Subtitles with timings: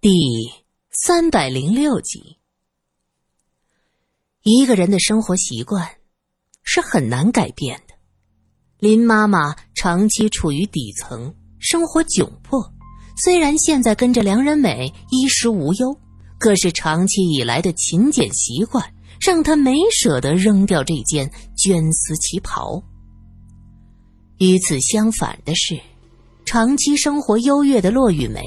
[0.00, 0.48] 第
[0.92, 2.38] 三百零六集。
[4.44, 5.90] 一个人的生活习惯
[6.62, 7.94] 是很难改变的。
[8.78, 12.72] 林妈妈长期处于底层，生活窘迫。
[13.20, 15.98] 虽然现在跟着梁仁美衣食无忧，
[16.38, 22.80] 可是长期以来的勤俭习惯让她没舍得扔掉这件绢丝旗袍。
[24.38, 25.76] 与此相反的是，
[26.44, 28.44] 长期生活优越的骆雨梅。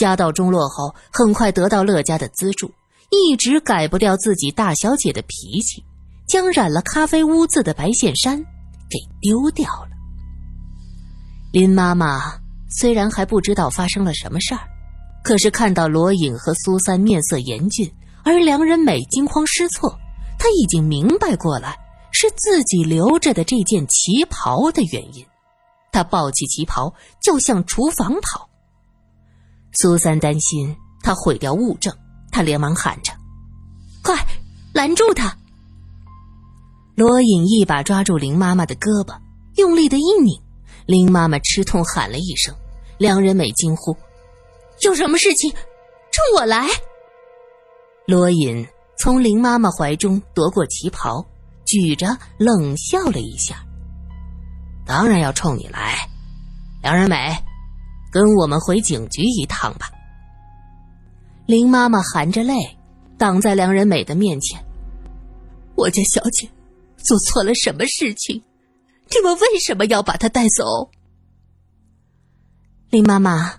[0.00, 2.72] 家道中落后，很快得到乐家的资助，
[3.10, 5.84] 一直改不掉自己大小姐的脾气，
[6.26, 8.38] 将染了咖啡污渍的白线衫
[8.88, 9.90] 给丢掉了。
[11.52, 12.32] 林妈妈
[12.70, 14.60] 虽然还不知道发生了什么事儿，
[15.22, 17.92] 可是看到罗隐和苏三面色严峻，
[18.24, 19.94] 而梁仁美惊慌失措，
[20.38, 21.78] 她已经明白过来
[22.10, 25.22] 是自己留着的这件旗袍的原因。
[25.92, 28.48] 她抱起旗袍就向厨房跑。
[29.72, 31.94] 苏三担心他毁掉物证，
[32.30, 33.12] 他连忙喊着
[34.02, 34.14] ：“快
[34.72, 35.36] 拦住他！”
[36.96, 39.18] 罗隐一把抓住林妈妈的胳膊，
[39.56, 40.38] 用力的一拧，
[40.86, 42.54] 林妈妈吃痛喊了一声。
[42.98, 43.96] 梁仁美惊呼
[44.84, 45.50] ：“有什么事情？
[45.50, 46.66] 冲我来！”
[48.06, 48.66] 罗隐
[48.98, 51.24] 从林妈妈怀中夺过旗袍，
[51.64, 53.64] 举着冷笑了一下
[54.84, 55.96] ：“当然要冲你来，
[56.82, 57.34] 梁仁美。”
[58.10, 59.90] 跟我们回警局一趟吧。
[61.46, 62.54] 林妈妈含着泪，
[63.18, 64.62] 挡在梁仁美的面前。
[65.76, 66.48] 我家小姐
[66.96, 68.42] 做错了什么事情？
[69.10, 70.90] 你们为什么要把她带走？
[72.90, 73.54] 林妈妈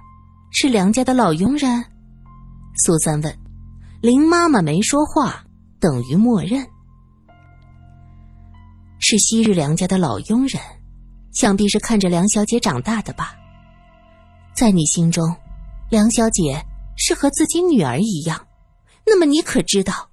[0.52, 1.84] 是梁家的老佣人。
[2.86, 3.38] 苏三问。
[4.02, 5.46] 林妈妈没说话，
[5.80, 6.66] 等于默认。
[9.00, 10.62] 是昔日梁家的老佣人，
[11.34, 13.36] 想必是看着梁小姐长大的吧。
[14.54, 15.36] 在你心中，
[15.90, 16.64] 梁小姐
[16.96, 18.48] 是和自己女儿一样。
[19.06, 20.10] 那么你可知道，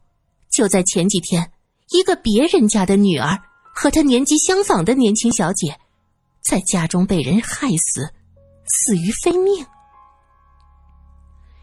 [0.51, 1.53] 就在前几天，
[1.91, 3.39] 一个别人家的女儿
[3.75, 5.79] 和她年纪相仿的年轻小姐，
[6.43, 8.13] 在家中被人害死，
[8.67, 9.65] 死于非命。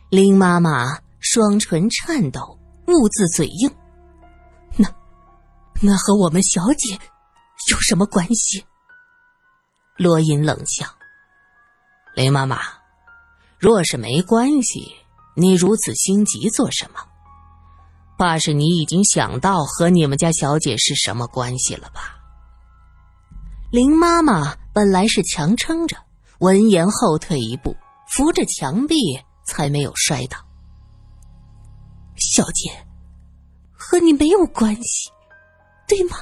[0.09, 3.69] 林妈妈双唇颤抖，兀自嘴硬
[4.77, 4.87] ：“那，
[5.81, 6.93] 那和我们小姐
[7.71, 8.63] 有什么关系？”
[9.97, 10.85] 罗隐冷笑。
[12.15, 12.61] 林妈妈，
[13.59, 14.95] 若是没关系，
[15.35, 16.99] 你如此心急做什么？
[18.17, 22.15] 怕是你已经想到和你们家小姐是什么关系了吧？
[23.69, 25.97] 林妈妈本来是强撑着，
[26.39, 27.75] 闻言后退一步，
[28.07, 28.95] 扶着墙壁
[29.45, 30.37] 才没有摔倒。
[32.15, 32.71] 小姐，
[33.73, 35.11] 和你没有关系，
[35.85, 36.15] 对吗？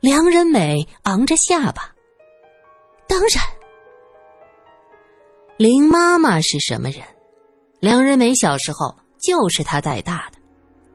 [0.00, 1.94] 梁仁美昂着下巴，
[3.06, 3.61] 当然。
[5.62, 7.04] 林妈妈是什么人？
[7.78, 10.38] 梁仁美小时候就是她带大的。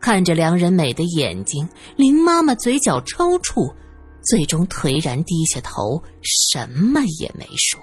[0.01, 3.73] 看着梁仁美的眼睛，林妈妈嘴角抽搐，
[4.21, 7.79] 最终颓然低下头，什么也没说。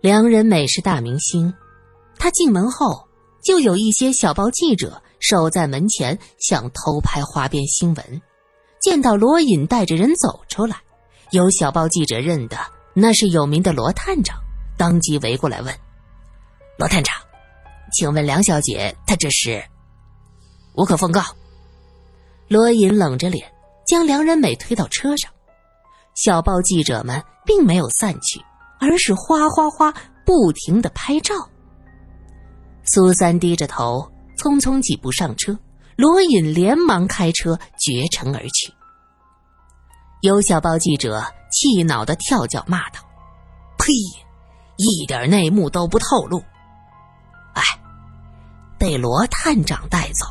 [0.00, 1.52] 梁仁美是大明星，
[2.16, 3.06] 她进门后
[3.44, 8.22] 就有一些小报记者守在门前，想偷拍花边新闻。
[8.80, 10.78] 见到罗隐带着人走出来，
[11.32, 12.56] 有小报记者认得
[12.94, 14.42] 那是有名的罗探长。
[14.76, 15.74] 当即围过来问
[16.78, 17.20] ：“罗探长，
[17.92, 19.64] 请问梁小姐，她这是？”
[20.74, 21.22] 无可奉告。
[22.48, 23.50] 罗隐冷着脸
[23.86, 25.30] 将梁仁美推到车上。
[26.14, 28.40] 小报记者们并没有散去，
[28.80, 29.92] 而是哗哗哗
[30.24, 31.34] 不停的拍照。
[32.84, 35.56] 苏三低着头，匆匆几步上车。
[35.96, 38.74] 罗隐连忙开车绝尘而去。
[40.22, 42.98] 有小报记者气恼的跳脚骂道
[43.78, 43.92] ：“呸！”
[44.76, 46.42] 一点内幕都不透露。
[47.54, 47.62] 哎，
[48.78, 50.26] 被罗探长带走，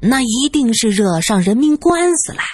[0.00, 2.44] 那一定是惹上人命官司来。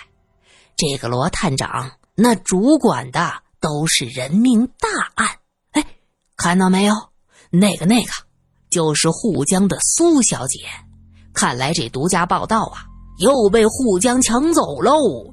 [0.76, 5.28] 这个罗探长，那主管的都是人命大案。
[5.72, 5.86] 哎，
[6.36, 6.94] 看到没有？
[7.50, 8.10] 那个那个，
[8.70, 10.60] 就是沪江的苏小姐。
[11.34, 12.84] 看来这独家报道啊，
[13.18, 15.32] 又被沪江抢走喽。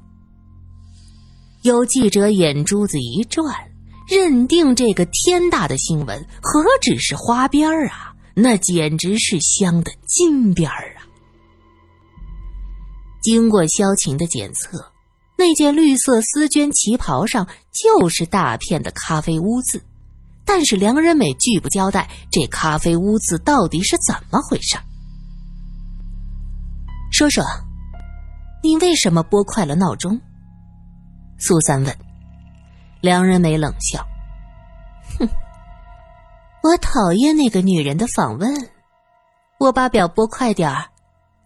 [1.62, 3.69] 有记者眼珠子一转。
[4.10, 11.06] 认定这个天大的新闻何止是花边儿啊，那简直是镶的金边儿啊！
[13.22, 14.84] 经过萧晴的检测，
[15.38, 19.80] 那件绿色丝绢旗袍上就是大片的咖啡污渍，
[20.44, 24.76] 但是梁仁美拒不交代这咖啡污渍到底是怎么回事。
[27.12, 27.44] 说说，
[28.60, 30.20] 你为什么拨快了闹钟？
[31.38, 32.09] 苏三问。
[33.00, 34.06] 梁仁美冷笑
[35.18, 35.28] ：“哼，
[36.62, 38.52] 我讨厌那个女人的访问，
[39.58, 40.86] 我把表拨快点儿，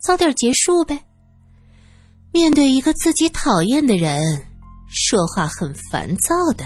[0.01, 0.99] 早点结束呗。
[2.33, 4.21] 面对一个自己讨厌的人，
[4.89, 6.65] 说话很烦躁的。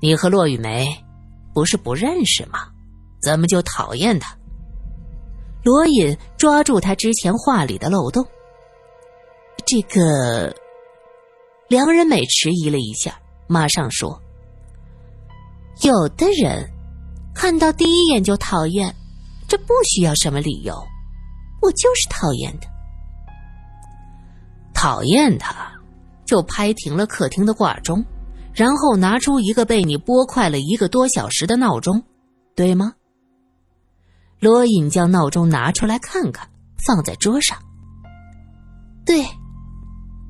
[0.00, 0.88] 你和骆玉梅
[1.52, 2.60] 不是不认识吗？
[3.20, 4.34] 怎么就讨厌她？
[5.64, 8.24] 罗隐抓住他之前话里的漏洞。
[9.66, 10.54] 这个
[11.68, 14.18] 梁仁美迟疑了一下，马上说。
[15.82, 16.66] 有的人
[17.34, 18.94] 看到第一眼就讨厌，
[19.46, 20.74] 这不需要什么理由。
[21.60, 22.66] 我就是讨厌的，
[24.72, 25.70] 讨厌他，
[26.24, 28.02] 就拍停了客厅的挂钟，
[28.54, 32.02] 然后拿出一个被你拨快了一个多小时的闹钟，
[32.56, 32.94] 对吗？
[34.40, 36.48] 罗隐将闹钟拿出来看看，
[36.86, 37.58] 放在桌上。
[39.04, 39.22] 对，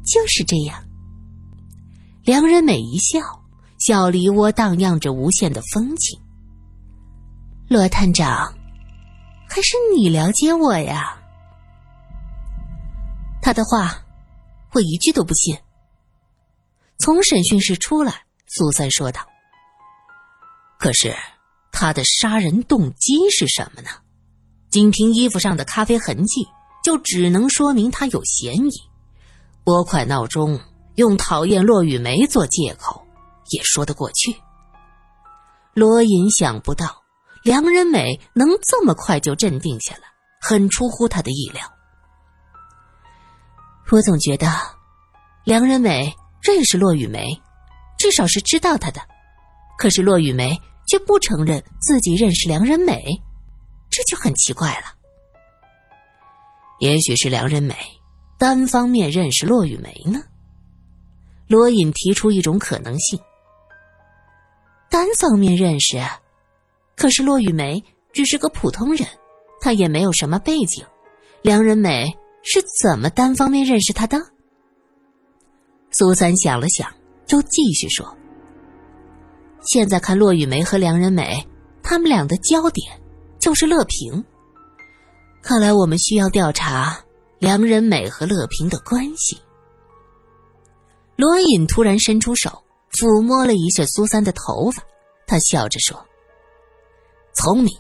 [0.05, 0.83] 就是这样。
[2.29, 3.19] 梁仁美一笑。
[3.79, 6.21] 小梨窝荡漾着无限的风情。
[7.71, 8.55] 罗探长，
[9.49, 11.19] 还是你了解我呀？
[13.41, 14.05] 他的话，
[14.75, 15.57] 我一句都不信。
[16.99, 19.23] 从审讯室出来，苏三说道
[20.79, 21.17] ：“可是
[21.73, 23.89] 他的杀人动机是什么呢？
[24.69, 26.47] 仅凭衣服上的咖啡痕迹，
[26.85, 28.71] 就只能说明他有嫌疑。
[29.65, 30.61] 拨快闹钟，
[30.99, 33.03] 用讨厌骆雨梅做借口。”
[33.51, 34.37] 也说得过去。
[35.73, 37.03] 罗隐想不到
[37.43, 40.03] 梁仁美能这么快就镇定下来，
[40.39, 41.63] 很出乎他的意料。
[43.91, 44.47] 我总觉得
[45.45, 47.41] 梁仁美认识骆雨梅，
[47.97, 49.01] 至少是知道她的。
[49.79, 50.55] 可是骆雨梅
[50.87, 53.03] 却不承认自己认识梁仁美，
[53.89, 54.95] 这就很奇怪了。
[56.81, 57.75] 也许是梁仁美
[58.39, 60.21] 单方面认识骆雨梅呢？
[61.49, 63.19] 罗隐提出一种可能性。
[64.91, 65.99] 单方面认识，
[66.95, 69.07] 可是骆雨梅只是个普通人，
[69.61, 70.85] 她也没有什么背景。
[71.43, 72.07] 梁仁美
[72.43, 74.19] 是怎么单方面认识她的？
[75.91, 76.87] 苏三想了想，
[77.27, 78.17] 就继续说
[79.65, 81.43] ：“现在看骆雨梅和梁仁美，
[81.83, 83.01] 他们俩的焦点
[83.39, 84.23] 就是乐平。
[85.43, 86.99] 看来我们需要调查
[87.39, 89.41] 梁仁美和乐平的关系。”
[91.19, 92.65] 罗隐突然伸出手。
[92.91, 94.83] 抚摸了一下苏三的头发，
[95.27, 95.95] 他笑着说
[97.37, 97.79] ：“聪明，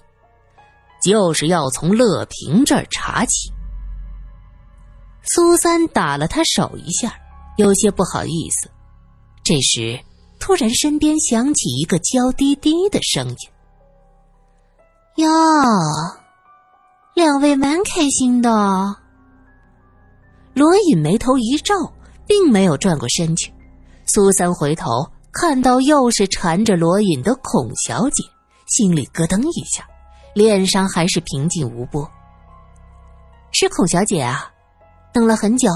[1.02, 3.50] 就是要从乐平这儿查起。”
[5.25, 7.19] 苏三打了他手一下，
[7.56, 8.70] 有些不好意思。
[9.43, 9.99] 这时，
[10.38, 13.37] 突然身边响起一个娇滴滴的声音
[15.17, 15.26] ：“哟，
[17.14, 18.50] 两位蛮开心的。”
[20.52, 21.75] 罗隐眉头一皱，
[22.29, 23.53] 并没有转过身去。
[24.07, 28.23] 苏三回头看到又是缠着罗隐的孔小姐，
[28.67, 29.85] 心里咯噔一下，
[30.35, 32.09] 脸上还是平静无波。
[33.51, 34.53] 是孔小姐啊，
[35.13, 35.71] 等了很久。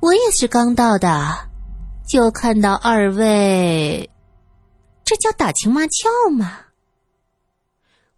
[0.00, 1.48] 我也是刚到的，
[2.06, 4.08] 就看到二位，
[5.04, 6.60] 这叫打情骂俏吗？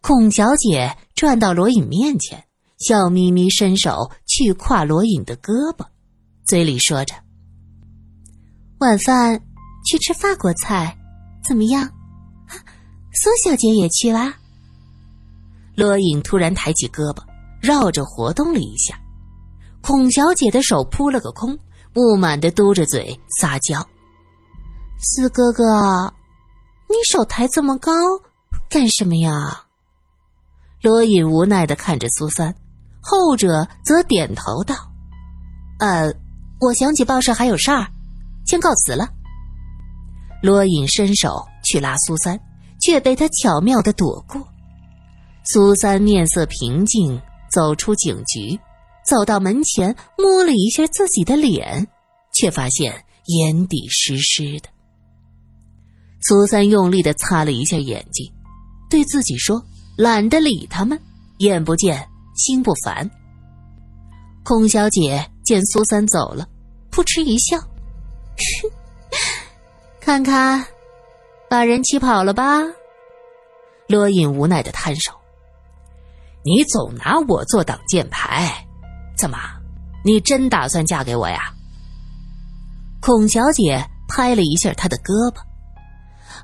[0.03, 2.45] 孔小姐转到罗隐面前，
[2.79, 5.87] 笑眯眯伸手去挎罗隐的胳膊，
[6.51, 7.15] 嘴里说着。
[8.81, 9.41] 晚饭
[9.87, 10.99] 去吃法国菜，
[11.47, 11.89] 怎么样？
[13.13, 14.35] 苏小姐也去啦。
[15.77, 17.23] 罗隐突然抬起胳膊，
[17.63, 18.99] 绕着活动了一下。
[19.81, 21.57] 孔小姐的手扑了个空，
[21.93, 23.87] 不满的嘟着嘴撒娇
[24.99, 26.13] ：“四哥哥，
[26.89, 27.93] 你手抬这么高，
[28.69, 29.67] 干什么呀？”
[30.83, 32.53] 罗隐无奈的看着苏三，
[33.01, 34.75] 后者则点头道
[35.79, 36.13] ：“呃，
[36.61, 37.87] 我想起报社还有事儿。”
[38.47, 39.09] 先告辞了。
[40.43, 42.41] 罗隐伸手去拉苏三，
[42.81, 44.43] 却被他巧妙的躲过。
[45.45, 47.21] 苏三面色平静，
[47.53, 48.59] 走出警局，
[49.05, 51.87] 走到门前，摸了一下自己的脸，
[52.33, 54.69] 却发现眼底湿湿的。
[56.23, 58.33] 苏三用力的擦了一下眼睛，
[58.89, 59.63] 对自己说
[59.97, 61.01] ：“懒得理他们，
[61.39, 63.09] 眼不见心不烦。”
[64.43, 66.47] 孔小姐见苏三走了，
[66.93, 67.59] 扑哧一笑。
[69.99, 70.65] 看看，
[71.49, 72.63] 把人气跑了吧？
[73.89, 75.13] 罗隐无奈的摊手。
[76.45, 78.65] 你总拿我做挡箭牌，
[79.19, 79.37] 怎么？
[80.05, 81.53] 你真打算嫁给我呀？
[83.01, 85.41] 孔小姐拍了一下他的胳膊。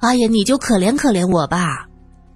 [0.01, 1.87] 哎呀，你就可怜可怜我吧！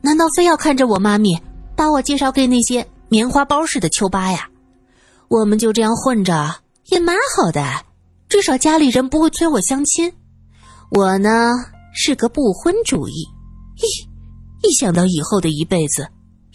[0.02, 1.36] 难道非要看着我妈咪
[1.74, 4.48] 把我介绍给那些棉花包似的秋八呀？
[5.30, 7.62] 我们就这样混着也蛮好的。
[8.28, 10.12] 至少家里人不会催我相亲，
[10.90, 11.52] 我呢
[11.94, 13.28] 是个不婚主义，
[13.76, 16.02] 一一想到以后的一辈子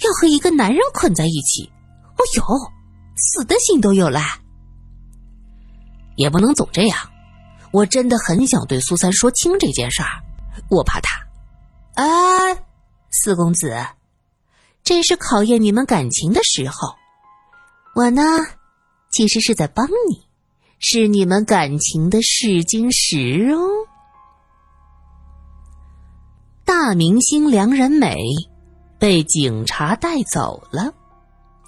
[0.03, 1.71] 要和一个男人捆在一起，
[2.17, 2.43] 哦呦，
[3.15, 4.19] 死的心都有了。
[6.17, 6.97] 也不能总这样，
[7.71, 10.21] 我真的很想对苏三说清这件事儿，
[10.69, 11.15] 我怕他。
[11.93, 12.05] 啊，
[13.09, 13.73] 四公子，
[14.83, 16.93] 这是考验你们感情的时候，
[17.95, 18.21] 我呢，
[19.11, 20.23] 其实是在帮你，
[20.79, 23.69] 是你们感情的试金石哦。
[26.65, 28.17] 大明星梁仁美
[28.99, 30.93] 被警察带走了。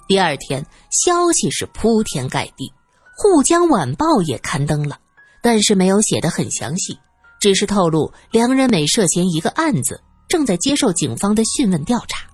[0.06, 2.66] 第二天，消息是铺天盖地，
[3.16, 4.98] 《沪江晚报》也刊登了，
[5.42, 6.98] 但是没有写的很详细，
[7.40, 12.26] 只是透露梁仁美涉嫌一个案子，正在接受警方的讯问调查。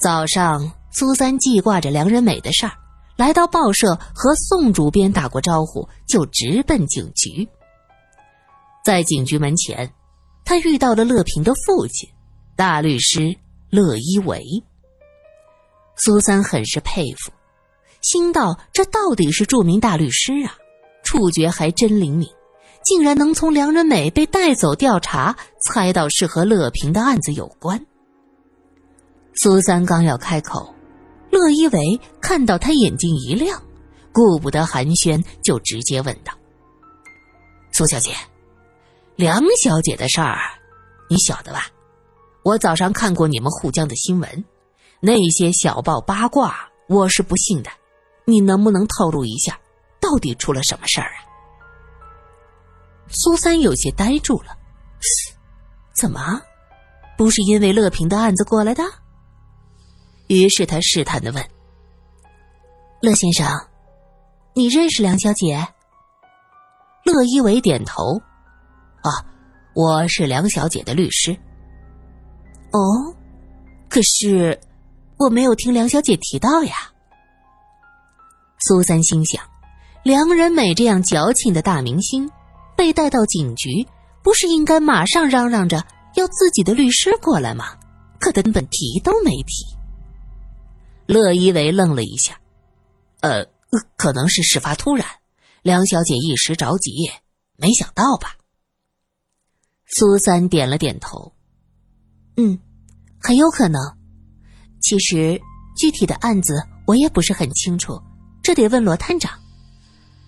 [0.00, 2.72] 早上，苏三记挂着梁仁美的事儿，
[3.18, 7.46] 来到报社和宋主编打过招呼，就直奔警局。
[8.82, 9.92] 在警局门前。
[10.44, 12.08] 他遇到了乐平的父亲，
[12.56, 13.36] 大律师
[13.68, 14.42] 乐一维。
[15.94, 17.30] 苏三很是佩服，
[18.00, 20.56] 心道：这到底是著名大律师啊，
[21.04, 22.30] 触觉还真灵敏，
[22.82, 27.84] 竟然能从梁仁美被带走调查猜到是和乐平的案子有关。
[29.34, 30.74] 苏三刚要开口，
[31.30, 33.62] 乐一维看到他眼睛一亮，
[34.12, 36.32] 顾不得寒暄，就直接问道
[37.72, 38.12] ：“苏小姐。”
[39.16, 40.38] 梁小姐的事儿，
[41.10, 41.66] 你晓得吧？
[42.44, 44.44] 我早上看过你们沪江的新闻，
[45.00, 47.70] 那些小报八卦我是不信的。
[48.24, 49.58] 你能不能透露一下，
[50.00, 51.18] 到底出了什么事儿啊？
[53.08, 54.56] 苏三有些呆住了，
[55.96, 56.40] 怎么，
[57.16, 58.84] 不是因为乐平的案子过来的？
[60.28, 61.44] 于是他试探的问
[63.00, 63.46] ：“乐先生，
[64.54, 65.66] 你认识梁小姐？”
[67.04, 68.20] 乐一伟点头。
[69.00, 69.24] 啊，
[69.74, 71.32] 我是梁小姐的律师。
[72.72, 72.78] 哦，
[73.88, 74.60] 可是
[75.16, 76.74] 我没有听梁小姐提到呀。
[78.66, 79.42] 苏三心想，
[80.02, 82.30] 梁仁美这样矫情的大明星，
[82.76, 83.86] 被带到警局，
[84.22, 85.82] 不是应该马上嚷嚷着
[86.16, 87.78] 要自己的律师过来吗？
[88.20, 89.77] 可根本提都没提。
[91.08, 92.38] 乐一维愣了一下，
[93.22, 93.46] 呃，
[93.96, 95.06] 可能是事发突然，
[95.62, 97.10] 梁小姐一时着急，
[97.56, 98.36] 没想到吧。
[99.86, 101.32] 苏三点了点头，
[102.36, 102.58] 嗯，
[103.22, 103.80] 很有可能。
[104.82, 105.40] 其实
[105.78, 107.98] 具体的案子我也不是很清楚，
[108.42, 109.32] 这得问罗探长。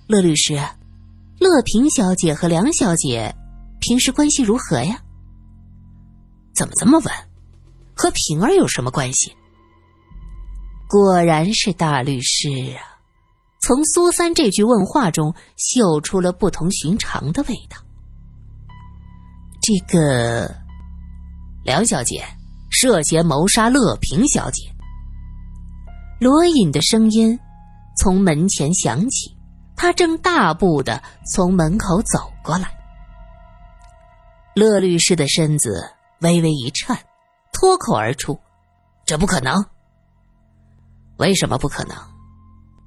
[0.07, 0.59] 乐律师，
[1.39, 3.37] 乐平小姐和梁小姐
[3.81, 4.99] 平时关系如何呀？
[6.55, 7.15] 怎么这么问？
[7.95, 9.37] 和平儿有什么关系？
[10.91, 12.99] 果然是大律师啊！
[13.61, 17.77] 从苏三这句问话中嗅出了不同寻常的味道。
[19.63, 20.53] 这个
[21.63, 22.25] 梁小姐
[22.71, 24.65] 涉嫌谋杀乐平小姐。
[26.19, 27.39] 罗隐的声音
[27.97, 29.31] 从门前响起，
[29.77, 32.69] 他正大步的从门口走过来。
[34.57, 35.89] 乐律师的身子
[36.21, 36.99] 微微一颤，
[37.53, 38.37] 脱口而出
[39.07, 39.65] ：“这不可能。
[41.21, 41.97] 为什么不可能？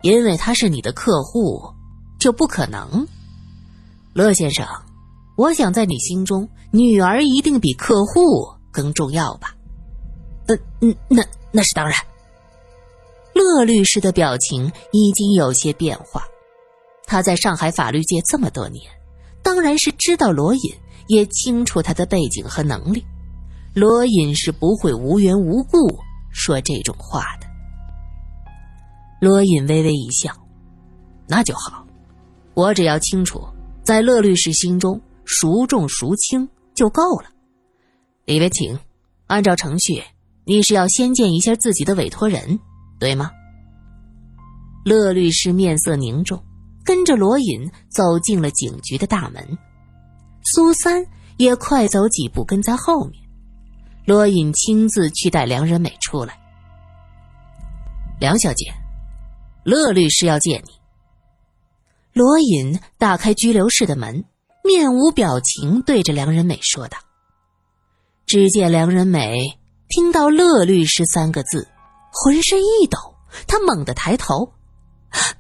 [0.02, 1.64] 因为他是你的客户，
[2.20, 3.08] 就不可能。
[4.14, 4.68] 乐先生。”
[5.36, 9.56] 我想在你心中，女儿一定比客户更重要吧？
[10.48, 11.98] 呃，嗯，那那是当然。
[13.34, 16.24] 乐律师的表情已经有些变化。
[17.08, 18.84] 他在上海法律界这么多年，
[19.42, 20.72] 当然是知道罗隐，
[21.08, 23.04] 也清楚他的背景和能力。
[23.74, 26.00] 罗隐是不会无缘无故
[26.32, 27.48] 说这种话的。
[29.24, 30.34] 罗隐微微一笑
[31.30, 31.88] ：“那就好，
[32.56, 33.42] 我只要清楚，
[33.82, 37.30] 在乐律师心中。”孰重孰轻就够了。
[38.26, 38.78] 里边请，
[39.28, 40.04] 按照程序，
[40.44, 42.60] 你是要先见一下自己的委托人，
[43.00, 43.32] 对吗？
[44.84, 46.44] 乐律师面色凝重，
[46.84, 49.58] 跟着罗隐走进了警局的大门。
[50.54, 51.06] 苏三
[51.38, 53.24] 也快走几步跟在后面。
[54.06, 56.38] 罗隐亲自去带梁仁美出来。
[58.20, 58.66] 梁小姐，
[59.64, 60.72] 乐律师要见你。
[62.14, 64.26] 罗隐打开拘留室的门。
[64.66, 66.98] 面无表情对着梁仁美说道
[68.26, 71.68] ：“只见梁仁美听到‘乐律师’三个字，
[72.14, 72.98] 浑身一抖，
[73.46, 74.54] 他猛地抬头，
[75.12, 75.36] 他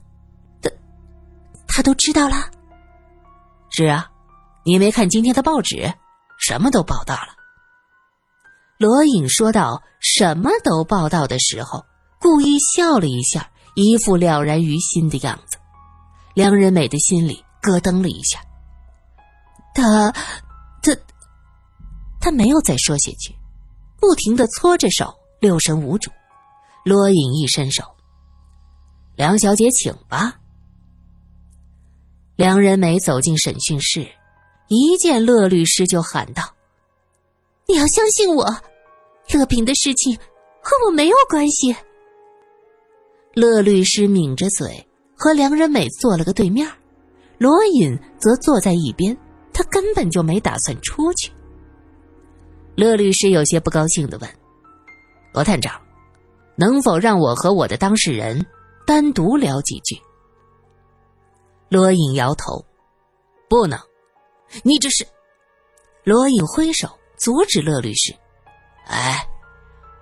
[1.65, 2.35] 他都知道了。
[3.69, 4.11] 是啊，
[4.65, 5.93] 你没看今天的报纸，
[6.37, 7.29] 什么都报道了。”
[8.77, 11.85] 罗隐说道：“什么都报道的时候，
[12.19, 15.57] 故意笑了一下，一副了然于心的样子。
[16.33, 18.39] 梁仁美的心里咯噔了一下。
[19.75, 20.11] 他，
[20.81, 20.95] 他，
[22.19, 23.35] 他没有再说下去，
[23.99, 26.11] 不停的搓着手，六神无主。
[26.83, 27.83] 罗隐一伸手
[29.15, 30.35] ：“梁小姐，请吧。”
[32.35, 34.07] 梁仁美走进审讯室，
[34.67, 36.43] 一见乐律师就喊道
[37.67, 38.45] ：“你要相信我，
[39.29, 40.17] 乐平的事情
[40.61, 41.75] 和我没有关系。”
[43.35, 46.69] 乐律师抿着嘴，和梁仁美坐了个对面，
[47.39, 49.17] 罗隐则坐在一边，
[49.51, 51.31] 他根本就没打算出去。
[52.75, 54.29] 乐律师有些不高兴的问
[55.33, 55.81] ：“罗探长，
[56.55, 58.45] 能否让我和我的当事人
[58.85, 59.99] 单独聊几句？”
[61.69, 62.63] 罗隐摇头
[63.49, 63.79] ：“不能，
[64.61, 65.07] 你这是……”
[66.05, 66.87] 罗隐挥手
[67.17, 68.13] 阻止乐律师
[68.85, 69.27] ：“哎，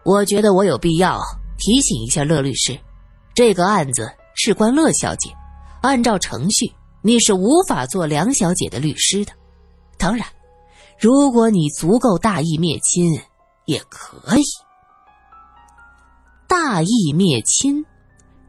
[0.04, 1.22] 我觉得我有必要
[1.58, 2.78] 提醒一下乐律师，
[3.34, 5.30] 这个案子事关乐小姐，
[5.82, 6.72] 按照程序，
[7.02, 9.32] 你是无法做梁小姐的律师的。
[9.98, 10.28] 当然，
[11.00, 13.20] 如果你足够大义灭亲，
[13.66, 14.44] 也可以。
[16.48, 17.86] 大义灭亲，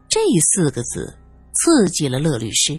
[0.09, 1.17] 这四个字
[1.53, 2.79] 刺激了乐律师。”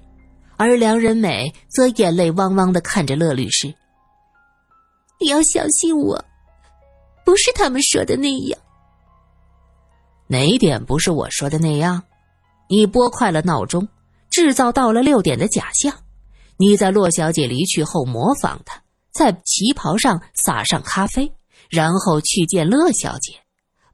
[0.56, 3.74] 而梁仁美则眼泪汪汪的看着乐律师
[5.20, 6.24] ：“你要相信我，
[7.26, 8.60] 不是他们说的那样。
[10.28, 12.04] 哪点不是我说的那样？
[12.70, 13.88] 你拨快了闹钟，
[14.30, 16.04] 制造到了六点的假象。
[16.58, 21.34] 你在洛小姐离去后模仿她，在旗袍上撒上咖啡，
[21.70, 23.40] 然后去见乐小姐，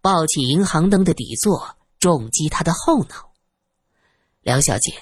[0.01, 3.31] 抱起银行灯的底座，重击她的后脑。
[4.41, 4.93] 梁小姐。”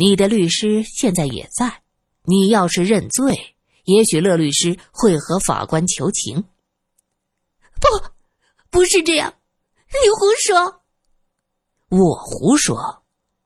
[0.00, 1.82] 你的律师现在也在，
[2.22, 6.44] 你要是认罪，也许乐律师会和法官求情。
[7.80, 7.88] 不，
[8.70, 9.34] 不是这样，
[9.90, 10.80] 你胡说。
[11.90, 13.02] 我胡说？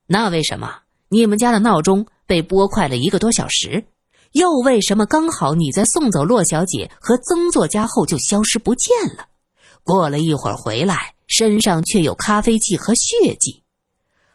[0.07, 3.85] 那为什么你们家的闹钟被拨快了一个多小时？
[4.33, 9.27] 又为什么刚好你在送走骆小姐和曾作家后就消失不见了？
[9.83, 13.63] 过了一会儿回来，身上却有咖啡迹和血迹。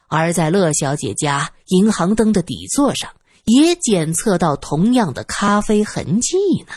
[0.07, 3.11] 而在乐小姐家银行灯的底座上，
[3.45, 6.73] 也检测到同样的咖啡痕迹呢。